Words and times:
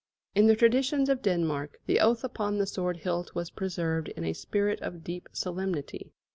In 0.33 0.47
the 0.47 0.55
traditions 0.55 1.09
of 1.09 1.21
Denmark, 1.21 1.77
the 1.85 1.99
oath 1.99 2.23
upon 2.23 2.57
the 2.57 2.65
sword 2.65 2.97
hilt 2.97 3.35
was 3.35 3.51
preserved 3.51 4.07
in 4.07 4.23
a 4.23 4.33
spirit 4.33 4.81
of 4.81 5.03
deep 5.03 5.29
solemnity. 5.31 6.11